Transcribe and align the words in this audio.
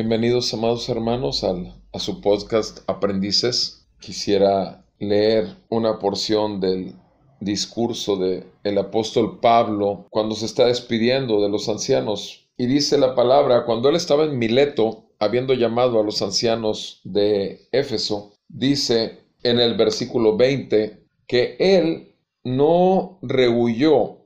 Bienvenidos, 0.00 0.54
amados 0.54 0.88
hermanos, 0.88 1.42
a 1.42 1.98
su 1.98 2.20
podcast 2.20 2.88
Aprendices. 2.88 3.88
Quisiera 3.98 4.86
leer 5.00 5.56
una 5.70 5.98
porción 5.98 6.60
del 6.60 6.94
discurso 7.40 8.16
del 8.16 8.44
el 8.62 8.78
apóstol 8.78 9.40
Pablo 9.40 10.06
cuando 10.08 10.36
se 10.36 10.46
está 10.46 10.66
despidiendo 10.66 11.42
de 11.42 11.48
los 11.48 11.68
ancianos. 11.68 12.48
Y 12.56 12.66
dice 12.66 12.96
la 12.96 13.16
palabra, 13.16 13.64
cuando 13.64 13.88
él 13.88 13.96
estaba 13.96 14.22
en 14.22 14.38
Mileto, 14.38 15.06
habiendo 15.18 15.52
llamado 15.54 15.98
a 15.98 16.04
los 16.04 16.22
ancianos 16.22 17.00
de 17.02 17.66
Éfeso, 17.72 18.34
dice 18.46 19.24
en 19.42 19.58
el 19.58 19.76
versículo 19.76 20.36
20 20.36 21.02
que 21.26 21.56
él 21.58 22.14
no 22.44 23.18
rehuyó, 23.20 24.18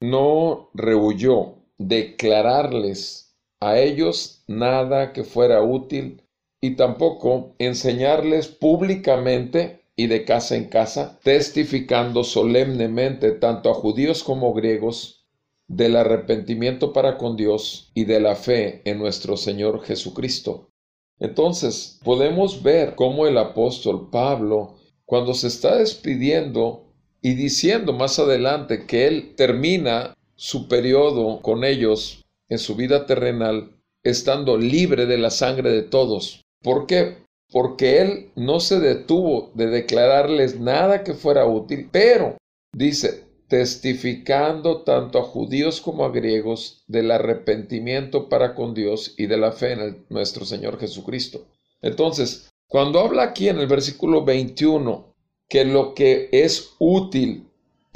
no 0.00 0.68
rehuyó 0.74 1.54
declararles 1.78 3.33
a 3.60 3.78
ellos 3.78 4.42
nada 4.46 5.12
que 5.12 5.24
fuera 5.24 5.62
útil 5.62 6.22
y 6.60 6.76
tampoco 6.76 7.54
enseñarles 7.58 8.48
públicamente 8.48 9.82
y 9.96 10.06
de 10.06 10.24
casa 10.24 10.56
en 10.56 10.64
casa, 10.64 11.18
testificando 11.22 12.24
solemnemente 12.24 13.32
tanto 13.32 13.70
a 13.70 13.74
judíos 13.74 14.24
como 14.24 14.52
griegos 14.54 15.26
del 15.68 15.96
arrepentimiento 15.96 16.92
para 16.92 17.16
con 17.16 17.36
Dios 17.36 17.90
y 17.94 18.04
de 18.04 18.20
la 18.20 18.34
fe 18.34 18.82
en 18.84 18.98
nuestro 18.98 19.36
Señor 19.36 19.82
Jesucristo. 19.84 20.70
Entonces, 21.18 22.00
podemos 22.02 22.62
ver 22.62 22.94
cómo 22.96 23.26
el 23.26 23.38
apóstol 23.38 24.10
Pablo, 24.10 24.76
cuando 25.06 25.32
se 25.34 25.46
está 25.46 25.76
despidiendo 25.76 26.84
y 27.22 27.34
diciendo 27.34 27.92
más 27.92 28.18
adelante 28.18 28.86
que 28.86 29.06
él 29.06 29.34
termina 29.36 30.14
su 30.34 30.68
periodo 30.68 31.40
con 31.40 31.64
ellos 31.64 32.23
en 32.48 32.58
su 32.58 32.74
vida 32.74 33.06
terrenal 33.06 33.70
estando 34.02 34.56
libre 34.56 35.06
de 35.06 35.18
la 35.18 35.30
sangre 35.30 35.70
de 35.70 35.82
todos. 35.82 36.42
¿Por 36.62 36.86
qué? 36.86 37.24
Porque 37.50 38.00
él 38.00 38.30
no 38.36 38.60
se 38.60 38.80
detuvo 38.80 39.50
de 39.54 39.66
declararles 39.66 40.60
nada 40.60 41.04
que 41.04 41.14
fuera 41.14 41.46
útil, 41.46 41.88
pero 41.90 42.36
dice, 42.72 43.24
testificando 43.48 44.82
tanto 44.82 45.18
a 45.18 45.22
judíos 45.22 45.80
como 45.80 46.04
a 46.04 46.10
griegos 46.10 46.82
del 46.86 47.10
arrepentimiento 47.10 48.28
para 48.28 48.54
con 48.54 48.74
Dios 48.74 49.14
y 49.16 49.26
de 49.26 49.36
la 49.36 49.52
fe 49.52 49.72
en 49.72 50.04
nuestro 50.08 50.44
Señor 50.44 50.78
Jesucristo. 50.78 51.46
Entonces, 51.80 52.48
cuando 52.68 53.00
habla 53.00 53.24
aquí 53.24 53.48
en 53.48 53.58
el 53.58 53.66
versículo 53.66 54.24
21 54.24 55.14
que 55.48 55.64
lo 55.64 55.94
que 55.94 56.28
es 56.32 56.74
útil 56.78 57.46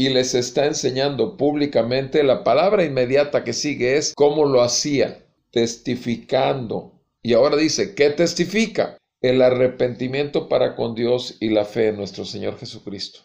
y 0.00 0.10
les 0.10 0.32
está 0.34 0.64
enseñando 0.66 1.36
públicamente, 1.36 2.22
la 2.22 2.44
palabra 2.44 2.84
inmediata 2.84 3.42
que 3.42 3.52
sigue 3.52 3.96
es 3.96 4.14
cómo 4.14 4.44
lo 4.44 4.62
hacía, 4.62 5.24
testificando. 5.50 6.92
Y 7.20 7.34
ahora 7.34 7.56
dice, 7.56 7.96
¿qué 7.96 8.10
testifica? 8.10 8.96
El 9.20 9.42
arrepentimiento 9.42 10.48
para 10.48 10.76
con 10.76 10.94
Dios 10.94 11.36
y 11.40 11.50
la 11.50 11.64
fe 11.64 11.88
en 11.88 11.96
nuestro 11.96 12.24
Señor 12.24 12.56
Jesucristo. 12.58 13.22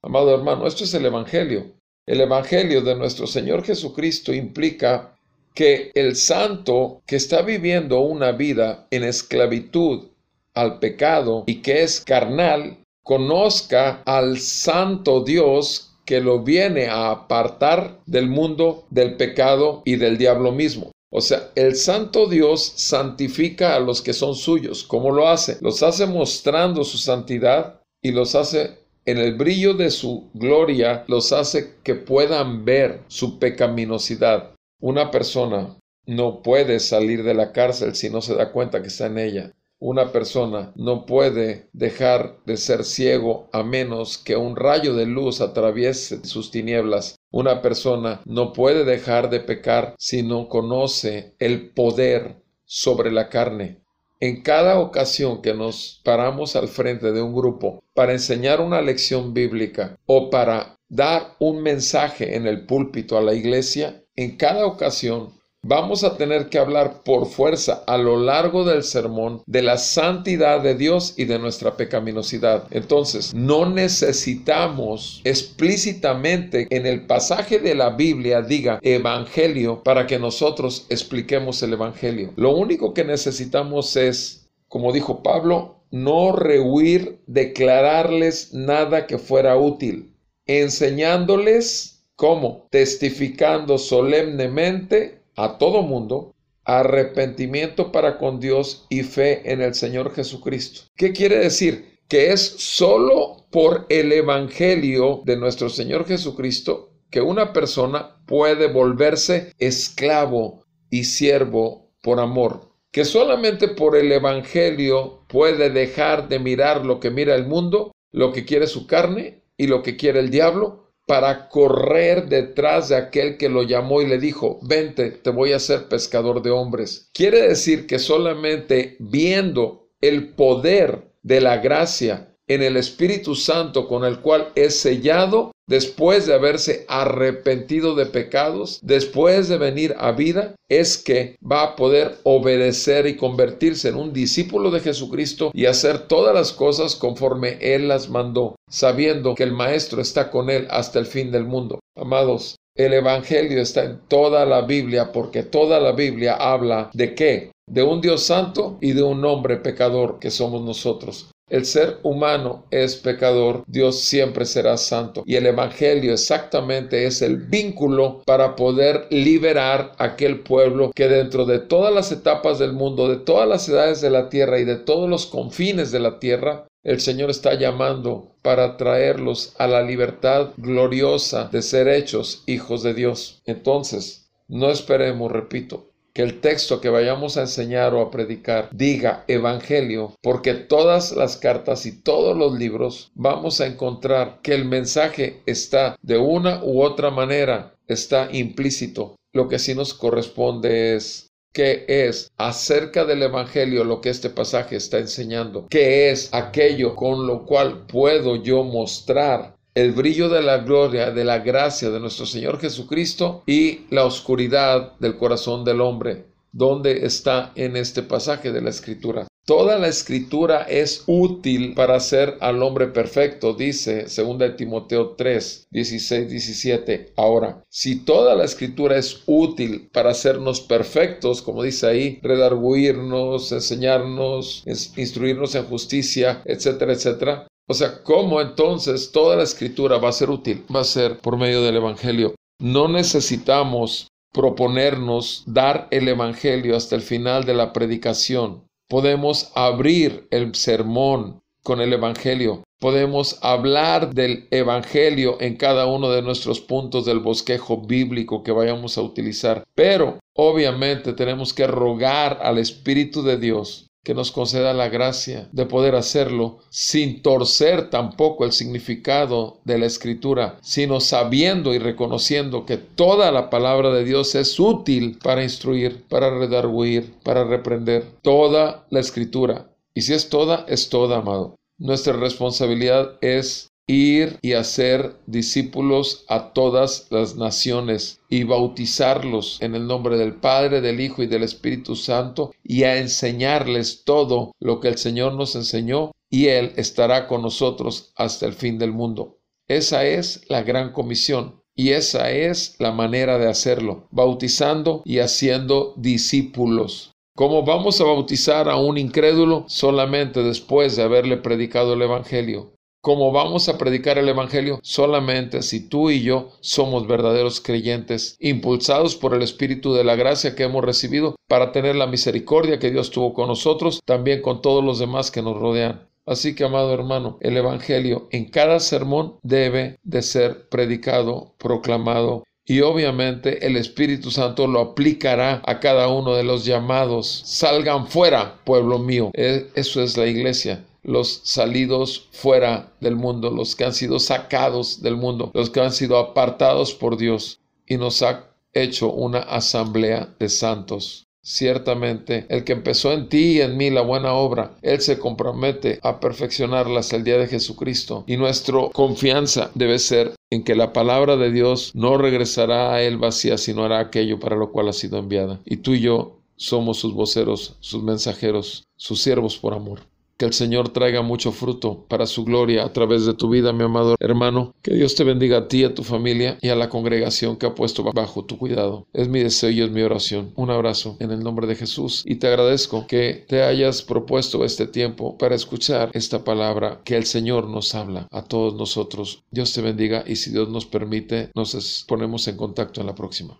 Amado 0.00 0.34
hermano, 0.34 0.66
esto 0.66 0.84
es 0.84 0.94
el 0.94 1.04
Evangelio. 1.04 1.74
El 2.06 2.22
Evangelio 2.22 2.80
de 2.80 2.94
nuestro 2.94 3.26
Señor 3.26 3.62
Jesucristo 3.62 4.32
implica 4.32 5.18
que 5.52 5.92
el 5.94 6.16
santo 6.16 7.02
que 7.06 7.16
está 7.16 7.42
viviendo 7.42 8.00
una 8.00 8.32
vida 8.32 8.86
en 8.90 9.04
esclavitud 9.04 10.06
al 10.54 10.78
pecado 10.78 11.44
y 11.46 11.60
que 11.60 11.82
es 11.82 12.00
carnal, 12.00 12.78
conozca 13.02 14.02
al 14.06 14.38
santo 14.38 15.22
Dios 15.22 15.93
que 16.04 16.20
lo 16.20 16.42
viene 16.42 16.88
a 16.88 17.10
apartar 17.10 18.00
del 18.06 18.28
mundo, 18.28 18.84
del 18.90 19.16
pecado 19.16 19.82
y 19.84 19.96
del 19.96 20.18
diablo 20.18 20.52
mismo. 20.52 20.92
O 21.10 21.20
sea, 21.20 21.50
el 21.54 21.76
santo 21.76 22.26
Dios 22.28 22.72
santifica 22.76 23.76
a 23.76 23.80
los 23.80 24.02
que 24.02 24.12
son 24.12 24.34
suyos. 24.34 24.82
¿Cómo 24.82 25.12
lo 25.12 25.28
hace? 25.28 25.58
Los 25.60 25.82
hace 25.82 26.06
mostrando 26.06 26.82
su 26.82 26.98
santidad 26.98 27.80
y 28.02 28.10
los 28.10 28.34
hace 28.34 28.78
en 29.06 29.18
el 29.18 29.34
brillo 29.36 29.74
de 29.74 29.90
su 29.90 30.30
gloria, 30.34 31.04
los 31.06 31.32
hace 31.32 31.74
que 31.82 31.94
puedan 31.94 32.64
ver 32.64 33.02
su 33.08 33.38
pecaminosidad. 33.38 34.54
Una 34.80 35.10
persona 35.10 35.76
no 36.06 36.42
puede 36.42 36.80
salir 36.80 37.22
de 37.22 37.34
la 37.34 37.52
cárcel 37.52 37.94
si 37.94 38.10
no 38.10 38.20
se 38.20 38.34
da 38.34 38.50
cuenta 38.50 38.82
que 38.82 38.88
está 38.88 39.06
en 39.06 39.18
ella. 39.18 39.52
Una 39.80 40.12
persona 40.12 40.72
no 40.76 41.04
puede 41.04 41.68
dejar 41.72 42.38
de 42.46 42.56
ser 42.56 42.84
ciego 42.84 43.48
a 43.52 43.62
menos 43.62 44.18
que 44.18 44.36
un 44.36 44.56
rayo 44.56 44.94
de 44.94 45.06
luz 45.06 45.40
atraviese 45.40 46.24
sus 46.24 46.50
tinieblas. 46.50 47.16
Una 47.30 47.60
persona 47.60 48.22
no 48.24 48.52
puede 48.52 48.84
dejar 48.84 49.30
de 49.30 49.40
pecar 49.40 49.94
si 49.98 50.22
no 50.22 50.48
conoce 50.48 51.34
el 51.38 51.70
poder 51.70 52.42
sobre 52.64 53.10
la 53.10 53.28
carne. 53.28 53.82
En 54.20 54.42
cada 54.42 54.78
ocasión 54.78 55.42
que 55.42 55.52
nos 55.52 56.00
paramos 56.04 56.56
al 56.56 56.68
frente 56.68 57.12
de 57.12 57.20
un 57.20 57.34
grupo 57.34 57.82
para 57.92 58.12
enseñar 58.12 58.60
una 58.60 58.80
lección 58.80 59.34
bíblica 59.34 59.98
o 60.06 60.30
para 60.30 60.78
dar 60.88 61.34
un 61.40 61.62
mensaje 61.62 62.36
en 62.36 62.46
el 62.46 62.64
púlpito 62.64 63.18
a 63.18 63.22
la 63.22 63.34
iglesia, 63.34 64.02
en 64.16 64.36
cada 64.36 64.64
ocasión 64.64 65.34
Vamos 65.66 66.04
a 66.04 66.18
tener 66.18 66.50
que 66.50 66.58
hablar 66.58 67.02
por 67.04 67.24
fuerza 67.24 67.84
a 67.86 67.96
lo 67.96 68.18
largo 68.18 68.64
del 68.64 68.82
sermón 68.82 69.42
de 69.46 69.62
la 69.62 69.78
santidad 69.78 70.60
de 70.60 70.74
Dios 70.74 71.14
y 71.16 71.24
de 71.24 71.38
nuestra 71.38 71.74
pecaminosidad. 71.74 72.64
Entonces, 72.70 73.32
no 73.32 73.70
necesitamos 73.70 75.22
explícitamente 75.24 76.66
en 76.68 76.84
el 76.84 77.06
pasaje 77.06 77.60
de 77.60 77.74
la 77.74 77.88
Biblia 77.88 78.42
diga 78.42 78.78
evangelio 78.82 79.82
para 79.82 80.06
que 80.06 80.18
nosotros 80.18 80.84
expliquemos 80.90 81.62
el 81.62 81.72
evangelio. 81.72 82.34
Lo 82.36 82.54
único 82.54 82.92
que 82.92 83.04
necesitamos 83.04 83.96
es, 83.96 84.50
como 84.68 84.92
dijo 84.92 85.22
Pablo, 85.22 85.76
no 85.90 86.32
rehuir 86.32 87.20
declararles 87.26 88.52
nada 88.52 89.06
que 89.06 89.16
fuera 89.16 89.56
útil, 89.56 90.12
enseñándoles 90.44 92.02
cómo, 92.16 92.66
testificando 92.70 93.78
solemnemente 93.78 95.23
a 95.36 95.58
todo 95.58 95.82
mundo 95.82 96.34
arrepentimiento 96.64 97.92
para 97.92 98.18
con 98.18 98.40
Dios 98.40 98.86
y 98.88 99.02
fe 99.02 99.52
en 99.52 99.60
el 99.60 99.74
Señor 99.74 100.14
Jesucristo. 100.14 100.82
¿Qué 100.96 101.12
quiere 101.12 101.38
decir? 101.38 101.98
Que 102.08 102.32
es 102.32 102.40
solo 102.40 103.46
por 103.50 103.86
el 103.88 104.12
Evangelio 104.12 105.22
de 105.24 105.36
nuestro 105.36 105.68
Señor 105.68 106.06
Jesucristo 106.06 106.90
que 107.10 107.20
una 107.20 107.52
persona 107.52 108.16
puede 108.26 108.66
volverse 108.68 109.52
esclavo 109.58 110.64
y 110.90 111.04
siervo 111.04 111.92
por 112.02 112.18
amor. 112.18 112.72
Que 112.90 113.04
solamente 113.04 113.68
por 113.68 113.96
el 113.96 114.10
Evangelio 114.10 115.24
puede 115.28 115.70
dejar 115.70 116.28
de 116.28 116.38
mirar 116.38 116.84
lo 116.84 117.00
que 117.00 117.10
mira 117.10 117.34
el 117.34 117.46
mundo, 117.46 117.92
lo 118.10 118.32
que 118.32 118.44
quiere 118.44 118.66
su 118.66 118.86
carne 118.86 119.42
y 119.56 119.66
lo 119.66 119.82
que 119.82 119.96
quiere 119.96 120.20
el 120.20 120.30
diablo 120.30 120.83
para 121.06 121.48
correr 121.48 122.28
detrás 122.28 122.88
de 122.88 122.96
aquel 122.96 123.36
que 123.36 123.48
lo 123.48 123.62
llamó 123.62 124.00
y 124.00 124.06
le 124.06 124.18
dijo, 124.18 124.58
vente, 124.62 125.10
te 125.10 125.30
voy 125.30 125.52
a 125.52 125.56
hacer 125.56 125.88
pescador 125.88 126.42
de 126.42 126.50
hombres. 126.50 127.10
Quiere 127.12 127.42
decir 127.48 127.86
que 127.86 127.98
solamente 127.98 128.96
viendo 128.98 129.88
el 130.00 130.30
poder 130.34 131.12
de 131.22 131.40
la 131.40 131.58
gracia 131.58 132.34
en 132.46 132.62
el 132.62 132.76
Espíritu 132.76 133.34
Santo 133.34 133.88
con 133.88 134.04
el 134.04 134.20
cual 134.20 134.52
es 134.54 134.78
sellado, 134.78 135.52
después 135.66 136.26
de 136.26 136.34
haberse 136.34 136.84
arrepentido 136.88 137.94
de 137.94 138.06
pecados, 138.06 138.78
después 138.82 139.48
de 139.48 139.58
venir 139.58 139.94
a 139.98 140.12
vida, 140.12 140.54
es 140.68 140.98
que 140.98 141.36
va 141.40 141.62
a 141.62 141.76
poder 141.76 142.16
obedecer 142.24 143.06
y 143.06 143.16
convertirse 143.16 143.88
en 143.88 143.96
un 143.96 144.12
discípulo 144.12 144.70
de 144.70 144.80
Jesucristo 144.80 145.50
y 145.54 145.66
hacer 145.66 146.06
todas 146.08 146.34
las 146.34 146.52
cosas 146.52 146.96
conforme 146.96 147.58
Él 147.60 147.88
las 147.88 148.08
mandó, 148.08 148.56
sabiendo 148.68 149.34
que 149.34 149.42
el 149.42 149.52
Maestro 149.52 150.00
está 150.00 150.30
con 150.30 150.50
Él 150.50 150.66
hasta 150.70 150.98
el 150.98 151.06
fin 151.06 151.30
del 151.30 151.44
mundo. 151.44 151.80
Amados, 151.96 152.56
el 152.76 152.92
Evangelio 152.92 153.60
está 153.60 153.84
en 153.84 154.00
toda 154.08 154.44
la 154.44 154.62
Biblia 154.62 155.12
porque 155.12 155.44
toda 155.44 155.78
la 155.78 155.92
Biblia 155.92 156.34
habla 156.34 156.90
de 156.92 157.14
qué? 157.14 157.52
De 157.70 157.82
un 157.82 158.00
Dios 158.00 158.24
santo 158.24 158.78
y 158.80 158.92
de 158.92 159.02
un 159.02 159.24
hombre 159.24 159.58
pecador 159.58 160.18
que 160.18 160.30
somos 160.30 160.62
nosotros. 160.62 161.30
El 161.50 161.66
ser 161.66 161.98
humano 162.02 162.64
es 162.70 162.96
pecador, 162.96 163.64
Dios 163.66 164.00
siempre 164.00 164.46
será 164.46 164.78
santo. 164.78 165.22
Y 165.26 165.36
el 165.36 165.44
Evangelio 165.44 166.14
exactamente 166.14 167.04
es 167.04 167.20
el 167.20 167.36
vínculo 167.36 168.22
para 168.24 168.56
poder 168.56 169.06
liberar 169.10 169.92
aquel 169.98 170.40
pueblo 170.40 170.90
que 170.94 171.06
dentro 171.06 171.44
de 171.44 171.58
todas 171.58 171.92
las 171.92 172.10
etapas 172.12 172.58
del 172.58 172.72
mundo, 172.72 173.08
de 173.08 173.18
todas 173.18 173.46
las 173.46 173.68
edades 173.68 174.00
de 174.00 174.08
la 174.08 174.30
tierra 174.30 174.58
y 174.58 174.64
de 174.64 174.76
todos 174.76 175.08
los 175.08 175.26
confines 175.26 175.92
de 175.92 176.00
la 176.00 176.18
tierra, 176.18 176.66
el 176.82 177.00
Señor 177.00 177.28
está 177.28 177.54
llamando 177.54 178.36
para 178.40 178.78
traerlos 178.78 179.54
a 179.58 179.66
la 179.66 179.82
libertad 179.82 180.50
gloriosa 180.56 181.48
de 181.52 181.60
ser 181.60 181.88
hechos 181.88 182.42
hijos 182.46 182.82
de 182.82 182.94
Dios. 182.94 183.42
Entonces, 183.44 184.30
no 184.48 184.70
esperemos, 184.70 185.30
repito, 185.30 185.93
que 186.14 186.22
el 186.22 186.40
texto 186.40 186.80
que 186.80 186.90
vayamos 186.90 187.36
a 187.36 187.42
enseñar 187.42 187.92
o 187.92 188.00
a 188.00 188.10
predicar 188.10 188.68
diga 188.72 189.24
evangelio, 189.26 190.14
porque 190.22 190.54
todas 190.54 191.12
las 191.12 191.36
cartas 191.36 191.86
y 191.86 192.02
todos 192.02 192.36
los 192.36 192.56
libros 192.56 193.10
vamos 193.14 193.60
a 193.60 193.66
encontrar 193.66 194.38
que 194.40 194.54
el 194.54 194.64
mensaje 194.64 195.42
está 195.44 195.96
de 196.02 196.16
una 196.18 196.62
u 196.62 196.82
otra 196.82 197.10
manera, 197.10 197.74
está 197.88 198.28
implícito. 198.32 199.16
Lo 199.32 199.48
que 199.48 199.58
sí 199.58 199.74
nos 199.74 199.92
corresponde 199.92 200.94
es 200.94 201.32
qué 201.52 201.84
es 201.88 202.30
acerca 202.36 203.04
del 203.04 203.22
Evangelio 203.22 203.84
lo 203.84 204.00
que 204.00 204.10
este 204.10 204.28
pasaje 204.30 204.76
está 204.76 204.98
enseñando, 204.98 205.66
qué 205.68 206.10
es 206.10 206.28
aquello 206.32 206.94
con 206.94 207.26
lo 207.26 207.44
cual 207.44 207.86
puedo 207.86 208.36
yo 208.36 208.64
mostrar 208.64 209.53
el 209.74 209.90
brillo 209.92 210.28
de 210.28 210.42
la 210.42 210.58
gloria, 210.58 211.10
de 211.10 211.24
la 211.24 211.40
gracia 211.40 211.90
de 211.90 211.98
nuestro 211.98 212.26
Señor 212.26 212.60
Jesucristo 212.60 213.42
y 213.46 213.80
la 213.90 214.04
oscuridad 214.04 214.92
del 215.00 215.16
corazón 215.16 215.64
del 215.64 215.80
hombre. 215.80 216.26
¿Dónde 216.52 217.04
está 217.04 217.52
en 217.56 217.76
este 217.76 218.02
pasaje 218.02 218.52
de 218.52 218.62
la 218.62 218.70
Escritura? 218.70 219.26
Toda 219.46 219.78
la 219.78 219.88
escritura 219.88 220.62
es 220.62 221.02
útil 221.06 221.74
para 221.74 221.96
hacer 221.96 222.38
al 222.40 222.62
hombre 222.62 222.86
perfecto, 222.86 223.52
dice 223.52 224.04
2 224.04 224.56
Timoteo 224.56 225.10
3, 225.18 225.66
16, 225.70 226.30
17. 226.30 227.12
Ahora, 227.16 227.62
si 227.68 228.06
toda 228.06 228.34
la 228.36 228.44
escritura 228.44 228.96
es 228.96 229.22
útil 229.26 229.90
para 229.92 230.12
hacernos 230.12 230.62
perfectos, 230.62 231.42
como 231.42 231.62
dice 231.62 231.86
ahí, 231.86 232.20
redarguirnos, 232.22 233.52
enseñarnos, 233.52 234.64
instruirnos 234.96 235.54
en 235.56 235.64
justicia, 235.64 236.40
etcétera, 236.46 236.94
etcétera, 236.94 237.46
o 237.66 237.74
sea, 237.74 238.02
¿cómo 238.02 238.40
entonces 238.40 239.10
toda 239.10 239.36
la 239.36 239.42
escritura 239.42 239.96
va 239.96 240.10
a 240.10 240.12
ser 240.12 240.28
útil? 240.28 240.64
Va 240.74 240.80
a 240.80 240.84
ser 240.84 241.18
por 241.18 241.38
medio 241.38 241.62
del 241.62 241.76
Evangelio. 241.76 242.34
No 242.60 242.88
necesitamos 242.88 244.08
proponernos 244.32 245.44
dar 245.46 245.88
el 245.90 246.08
Evangelio 246.08 246.76
hasta 246.76 246.96
el 246.96 247.02
final 247.02 247.44
de 247.44 247.54
la 247.54 247.72
predicación. 247.72 248.64
Podemos 248.88 249.50
abrir 249.54 250.26
el 250.30 250.54
sermón 250.54 251.40
con 251.62 251.80
el 251.80 251.94
Evangelio. 251.94 252.64
Podemos 252.80 253.38
hablar 253.40 254.12
del 254.12 254.46
Evangelio 254.50 255.38
en 255.40 255.56
cada 255.56 255.86
uno 255.86 256.10
de 256.10 256.20
nuestros 256.20 256.60
puntos 256.60 257.06
del 257.06 257.20
bosquejo 257.20 257.80
bíblico 257.80 258.42
que 258.42 258.52
vayamos 258.52 258.98
a 258.98 259.02
utilizar. 259.02 259.64
Pero 259.74 260.18
obviamente 260.34 261.14
tenemos 261.14 261.54
que 261.54 261.66
rogar 261.66 262.40
al 262.42 262.58
Espíritu 262.58 263.22
de 263.22 263.38
Dios 263.38 263.83
que 264.04 264.14
nos 264.14 264.30
conceda 264.30 264.72
la 264.74 264.88
gracia 264.88 265.48
de 265.50 265.66
poder 265.66 265.96
hacerlo 265.96 266.58
sin 266.68 267.22
torcer 267.22 267.90
tampoco 267.90 268.44
el 268.44 268.52
significado 268.52 269.58
de 269.64 269.78
la 269.78 269.86
escritura, 269.86 270.58
sino 270.62 271.00
sabiendo 271.00 271.74
y 271.74 271.78
reconociendo 271.78 272.66
que 272.66 272.76
toda 272.76 273.32
la 273.32 273.50
palabra 273.50 273.90
de 273.90 274.04
Dios 274.04 274.34
es 274.34 274.60
útil 274.60 275.18
para 275.22 275.42
instruir, 275.42 276.04
para 276.08 276.30
redarguir, 276.30 277.14
para 277.24 277.44
reprender. 277.44 278.04
Toda 278.22 278.86
la 278.90 279.00
escritura. 279.00 279.70
Y 279.94 280.02
si 280.02 280.12
es 280.12 280.28
toda, 280.28 280.66
es 280.68 280.90
toda, 280.90 281.18
amado. 281.18 281.56
Nuestra 281.78 282.12
responsabilidad 282.12 283.16
es 283.20 283.68
ir 283.86 284.38
y 284.42 284.54
hacer 284.54 285.16
discípulos 285.26 286.24
a 286.28 286.52
todas 286.52 287.06
las 287.10 287.36
naciones 287.36 288.20
y 288.28 288.44
bautizarlos 288.44 289.58
en 289.60 289.74
el 289.74 289.86
nombre 289.86 290.16
del 290.16 290.34
Padre, 290.34 290.80
del 290.80 291.00
Hijo 291.00 291.22
y 291.22 291.26
del 291.26 291.42
Espíritu 291.42 291.96
Santo 291.96 292.52
y 292.62 292.84
a 292.84 292.98
enseñarles 292.98 294.04
todo 294.04 294.52
lo 294.60 294.80
que 294.80 294.88
el 294.88 294.98
Señor 294.98 295.34
nos 295.34 295.54
enseñó 295.54 296.12
y 296.30 296.46
Él 296.46 296.72
estará 296.76 297.26
con 297.26 297.42
nosotros 297.42 298.12
hasta 298.16 298.46
el 298.46 298.54
fin 298.54 298.78
del 298.78 298.92
mundo. 298.92 299.38
Esa 299.68 300.04
es 300.04 300.48
la 300.48 300.62
gran 300.62 300.92
comisión. 300.92 301.62
Y 301.76 301.90
esa 301.90 302.30
es 302.30 302.76
la 302.78 302.92
manera 302.92 303.36
de 303.36 303.48
hacerlo, 303.48 304.06
bautizando 304.12 305.02
y 305.04 305.18
haciendo 305.18 305.94
discípulos. 305.96 307.10
¿Cómo 307.34 307.64
vamos 307.64 308.00
a 308.00 308.04
bautizar 308.04 308.68
a 308.68 308.76
un 308.76 308.96
incrédulo? 308.96 309.64
Solamente 309.66 310.44
después 310.44 310.94
de 310.94 311.02
haberle 311.02 311.36
predicado 311.36 311.94
el 311.94 312.02
Evangelio. 312.02 312.73
¿Cómo 313.04 313.32
vamos 313.32 313.68
a 313.68 313.76
predicar 313.76 314.16
el 314.16 314.30
Evangelio? 314.30 314.80
Solamente 314.82 315.60
si 315.60 315.86
tú 315.90 316.08
y 316.08 316.22
yo 316.22 316.48
somos 316.60 317.06
verdaderos 317.06 317.60
creyentes, 317.60 318.38
impulsados 318.40 319.14
por 319.14 319.34
el 319.34 319.42
Espíritu 319.42 319.92
de 319.92 320.04
la 320.04 320.16
gracia 320.16 320.56
que 320.56 320.62
hemos 320.62 320.82
recibido 320.82 321.36
para 321.46 321.70
tener 321.70 321.96
la 321.96 322.06
misericordia 322.06 322.78
que 322.78 322.90
Dios 322.90 323.10
tuvo 323.10 323.34
con 323.34 323.48
nosotros, 323.48 324.00
también 324.06 324.40
con 324.40 324.62
todos 324.62 324.82
los 324.82 324.98
demás 324.98 325.30
que 325.30 325.42
nos 325.42 325.58
rodean. 325.58 326.08
Así 326.24 326.54
que, 326.54 326.64
amado 326.64 326.94
hermano, 326.94 327.36
el 327.42 327.58
Evangelio 327.58 328.26
en 328.30 328.46
cada 328.46 328.80
sermón 328.80 329.36
debe 329.42 329.98
de 330.02 330.22
ser 330.22 330.70
predicado, 330.70 331.52
proclamado 331.58 332.44
y 332.64 332.80
obviamente 332.80 333.66
el 333.66 333.76
Espíritu 333.76 334.30
Santo 334.30 334.66
lo 334.66 334.80
aplicará 334.80 335.60
a 335.66 335.78
cada 335.78 336.08
uno 336.08 336.34
de 336.34 336.44
los 336.44 336.64
llamados. 336.64 337.42
Salgan 337.44 338.06
fuera, 338.06 338.60
pueblo 338.64 338.98
mío. 338.98 339.30
E, 339.34 339.66
eso 339.74 340.02
es 340.02 340.16
la 340.16 340.26
iglesia 340.26 340.82
los 341.04 341.40
salidos 341.44 342.28
fuera 342.32 342.92
del 343.00 343.16
mundo, 343.16 343.50
los 343.50 343.76
que 343.76 343.84
han 343.84 343.94
sido 343.94 344.18
sacados 344.18 345.02
del 345.02 345.16
mundo, 345.16 345.50
los 345.54 345.70
que 345.70 345.80
han 345.80 345.92
sido 345.92 346.18
apartados 346.18 346.94
por 346.94 347.16
Dios 347.16 347.60
y 347.86 347.96
nos 347.96 348.22
ha 348.22 348.50
hecho 348.72 349.12
una 349.12 349.38
asamblea 349.38 350.34
de 350.38 350.48
santos. 350.48 351.26
Ciertamente, 351.46 352.46
el 352.48 352.64
que 352.64 352.72
empezó 352.72 353.12
en 353.12 353.28
ti 353.28 353.58
y 353.58 353.60
en 353.60 353.76
mí 353.76 353.90
la 353.90 354.00
buena 354.00 354.32
obra, 354.32 354.78
Él 354.80 355.02
se 355.02 355.18
compromete 355.18 356.00
a 356.02 356.18
perfeccionarla 356.18 357.00
hasta 357.00 357.16
el 357.16 357.24
día 357.24 357.36
de 357.36 357.46
Jesucristo. 357.46 358.24
Y 358.26 358.38
nuestra 358.38 358.88
confianza 358.94 359.70
debe 359.74 359.98
ser 359.98 360.32
en 360.48 360.64
que 360.64 360.74
la 360.74 360.94
palabra 360.94 361.36
de 361.36 361.52
Dios 361.52 361.90
no 361.94 362.16
regresará 362.16 362.94
a 362.94 363.02
Él 363.02 363.18
vacía, 363.18 363.58
sino 363.58 363.84
hará 363.84 363.98
aquello 363.98 364.40
para 364.40 364.56
lo 364.56 364.72
cual 364.72 364.88
ha 364.88 364.94
sido 364.94 365.18
enviada. 365.18 365.60
Y 365.66 365.76
tú 365.76 365.92
y 365.92 366.00
yo 366.00 366.38
somos 366.56 366.98
sus 366.98 367.12
voceros, 367.12 367.76
sus 367.80 368.02
mensajeros, 368.02 368.86
sus 368.96 369.20
siervos 369.20 369.58
por 369.58 369.74
amor. 369.74 370.00
Que 370.36 370.46
el 370.46 370.52
Señor 370.52 370.88
traiga 370.88 371.22
mucho 371.22 371.52
fruto 371.52 372.04
para 372.08 372.26
su 372.26 372.44
gloria 372.44 372.84
a 372.84 372.92
través 372.92 373.24
de 373.24 373.34
tu 373.34 373.48
vida, 373.48 373.72
mi 373.72 373.84
amado 373.84 374.16
hermano. 374.20 374.74
Que 374.82 374.94
Dios 374.94 375.14
te 375.14 375.24
bendiga 375.24 375.58
a 375.58 375.68
ti, 375.68 375.84
a 375.84 375.94
tu 375.94 376.02
familia 376.02 376.58
y 376.60 376.68
a 376.68 376.76
la 376.76 376.88
congregación 376.88 377.56
que 377.56 377.66
ha 377.66 377.74
puesto 377.74 378.04
bajo 378.12 378.44
tu 378.44 378.58
cuidado. 378.58 379.06
Es 379.12 379.28
mi 379.28 379.40
deseo 379.40 379.70
y 379.70 379.82
es 379.82 379.90
mi 379.90 380.02
oración. 380.02 380.52
Un 380.56 380.70
abrazo 380.70 381.16
en 381.20 381.30
el 381.30 381.40
nombre 381.40 381.66
de 381.66 381.76
Jesús 381.76 382.22
y 382.26 382.36
te 382.36 382.48
agradezco 382.48 383.06
que 383.06 383.44
te 383.48 383.62
hayas 383.62 384.02
propuesto 384.02 384.64
este 384.64 384.86
tiempo 384.86 385.38
para 385.38 385.54
escuchar 385.54 386.10
esta 386.14 386.44
palabra 386.44 387.00
que 387.04 387.16
el 387.16 387.24
Señor 387.24 387.68
nos 387.68 387.94
habla 387.94 388.26
a 388.30 388.42
todos 388.42 388.74
nosotros. 388.74 389.44
Dios 389.50 389.72
te 389.72 389.82
bendiga 389.82 390.24
y 390.26 390.36
si 390.36 390.50
Dios 390.50 390.68
nos 390.68 390.86
permite, 390.86 391.50
nos 391.54 392.04
ponemos 392.08 392.46
en 392.48 392.56
contacto 392.56 393.00
en 393.00 393.06
la 393.06 393.14
próxima. 393.14 393.58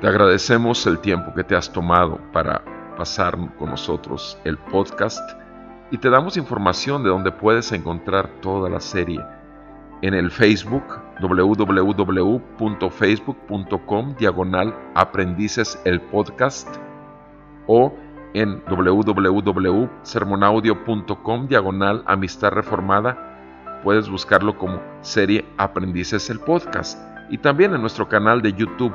Te 0.00 0.06
agradecemos 0.06 0.86
el 0.86 1.00
tiempo 1.00 1.34
que 1.34 1.42
te 1.42 1.56
has 1.56 1.72
tomado 1.72 2.20
para 2.32 2.62
pasar 2.96 3.36
con 3.58 3.70
nosotros 3.70 4.38
el 4.44 4.56
podcast 4.56 5.28
y 5.90 5.98
te 5.98 6.08
damos 6.08 6.36
información 6.36 7.02
de 7.02 7.08
donde 7.08 7.32
puedes 7.32 7.72
encontrar 7.72 8.28
toda 8.40 8.70
la 8.70 8.78
serie 8.78 9.20
en 10.02 10.14
el 10.14 10.30
Facebook 10.30 10.84
www.facebook.com 11.20 14.14
diagonal 14.16 14.72
aprendices 14.94 15.82
el 15.84 16.00
podcast 16.00 16.68
o 17.66 17.92
en 18.34 18.62
www.sermonaudio.com 18.66 21.48
diagonal 21.48 22.04
amistad 22.06 22.52
reformada. 22.52 23.80
Puedes 23.82 24.08
buscarlo 24.08 24.56
como 24.56 24.80
serie 25.00 25.44
aprendices 25.56 26.30
el 26.30 26.38
podcast. 26.38 27.02
Y 27.30 27.38
también 27.38 27.74
en 27.74 27.80
nuestro 27.80 28.08
canal 28.08 28.40
de 28.40 28.52
YouTube 28.52 28.94